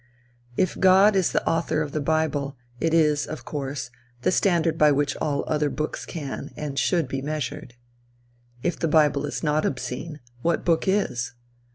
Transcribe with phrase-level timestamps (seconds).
[0.57, 3.91] If God is the author of the bible, it is, of course,
[4.23, 7.75] the standard by which all other books can, and should be measured.
[8.63, 11.35] If the bible is not obscene, what book is?